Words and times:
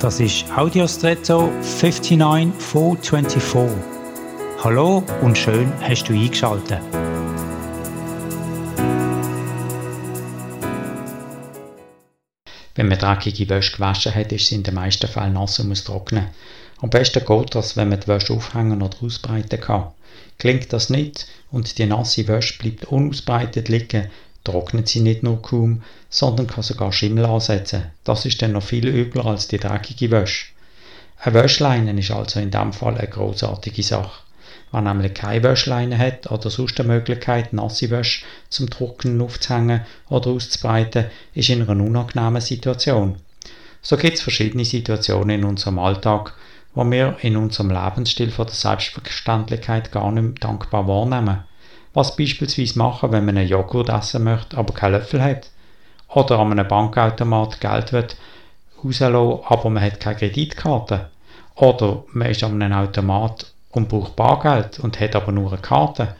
Das 0.00 0.20
ist 0.20 0.44
Audiostretto 0.54 1.50
59424. 1.62 3.82
Hallo 4.62 5.02
und 5.22 5.38
schön 5.38 5.72
hast 5.80 6.04
du 6.04 6.12
eingeschaltet. 6.12 6.82
Wenn 12.74 12.88
man 12.88 12.98
dreckige 12.98 13.48
Wäsche 13.48 13.76
gewaschen 13.76 14.14
hat, 14.14 14.32
ist 14.32 14.48
sie 14.48 14.56
in 14.56 14.64
den 14.64 14.74
meisten 14.74 15.08
Fällen 15.08 15.32
nass 15.32 15.58
und 15.60 15.68
muss 15.68 15.84
trocknen. 15.84 16.26
Am 16.82 16.90
besten 16.90 17.24
geht 17.24 17.54
das, 17.54 17.78
wenn 17.78 17.88
man 17.88 18.00
die 18.00 18.08
Wäsche 18.08 18.34
aufhängen 18.34 18.82
oder 18.82 18.98
ausbreiten 19.02 19.62
kann. 19.62 19.92
Klingt 20.38 20.74
das 20.74 20.90
nicht 20.90 21.26
und 21.50 21.78
die 21.78 21.86
nasse 21.86 22.28
Wäsche 22.28 22.58
bleibt 22.58 22.84
unausbreitet 22.84 23.70
liegen, 23.70 24.10
trocknet 24.46 24.88
sie 24.88 25.00
nicht 25.00 25.22
nur 25.22 25.42
kaum, 25.42 25.82
sondern 26.08 26.46
kann 26.46 26.62
sogar 26.62 26.92
Schimmel 26.92 27.26
ansetzen. 27.26 27.90
Das 28.04 28.24
ist 28.24 28.40
dann 28.40 28.52
noch 28.52 28.62
viel 28.62 28.86
übler 28.86 29.26
als 29.26 29.48
die 29.48 29.58
dreckige 29.58 30.10
Wäsche. 30.10 30.46
Eine 31.18 31.34
Wäschleine 31.34 31.98
ist 31.98 32.10
also 32.10 32.40
in 32.40 32.50
diesem 32.50 32.72
Fall 32.72 32.96
eine 32.96 33.08
großartige 33.08 33.82
Sache. 33.82 34.22
Wer 34.70 34.82
nämlich 34.82 35.14
keine 35.14 35.42
Wäschleine 35.42 35.98
hat 35.98 36.30
oder 36.30 36.50
sonst 36.50 36.78
eine 36.78 36.88
Möglichkeit, 36.88 37.52
nasse 37.52 37.90
Wäsche 37.90 38.24
zum 38.48 38.68
Trocknen 38.68 39.20
aufzuhängen 39.20 39.80
oder 40.08 40.30
auszubreiten, 40.30 41.06
ist 41.34 41.48
in 41.48 41.62
einer 41.62 41.82
unangenehmen 41.82 42.40
Situation. 42.40 43.16
So 43.82 43.96
gibt 43.96 44.16
es 44.16 44.22
verschiedene 44.22 44.64
Situationen 44.64 45.40
in 45.40 45.44
unserem 45.44 45.78
Alltag, 45.78 46.34
wo 46.74 46.84
wir 46.84 47.16
in 47.22 47.36
unserem 47.36 47.70
Lebensstil 47.70 48.30
von 48.30 48.46
der 48.46 48.54
Selbstverständlichkeit 48.54 49.92
gar 49.92 50.12
nicht 50.12 50.44
dankbar 50.44 50.86
wahrnehmen. 50.86 51.44
Was 51.96 52.14
beispielsweise 52.14 52.78
machen, 52.78 53.10
wenn 53.10 53.24
man 53.24 53.38
einen 53.38 53.48
Joghurt 53.48 53.88
essen 53.88 54.24
möchte, 54.24 54.58
aber 54.58 54.74
keinen 54.74 54.92
Löffel 54.92 55.22
hat. 55.22 55.48
Oder 56.08 56.38
an 56.38 56.52
einem 56.52 56.68
Bankautomat 56.68 57.58
Geld 57.58 57.94
wird 57.94 58.18
rauslassen, 58.84 59.40
aber 59.48 59.70
man 59.70 59.82
hat 59.82 59.98
keine 59.98 60.16
Kreditkarte. 60.16 61.08
Oder 61.54 62.04
man 62.12 62.28
ist 62.28 62.44
an 62.44 62.60
einem 62.60 62.76
Automat 62.76 63.50
und 63.70 63.88
braucht 63.88 64.14
Bargeld 64.14 64.78
und 64.78 65.00
hat 65.00 65.16
aber 65.16 65.32
nur 65.32 65.50
eine 65.50 65.62
Karte. 65.62 66.16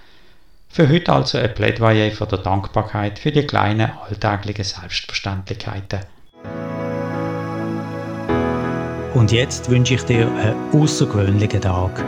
Für 0.71 0.89
heute 0.89 1.13
also 1.13 1.37
ein 1.37 1.53
Plädoyer 1.53 2.11
für 2.11 2.27
die 2.27 2.43
Dankbarkeit 2.43 3.19
für 3.19 3.31
die 3.31 3.47
kleinen 3.47 3.91
alltäglichen 4.09 4.65
Selbstverständlichkeiten. 4.65 6.01
Und 9.13 9.31
jetzt 9.31 9.69
wünsche 9.69 9.93
ich 9.93 10.05
dir 10.05 10.27
einen 10.27 10.57
außergewöhnlichen 10.73 11.61
Tag. 11.61 12.03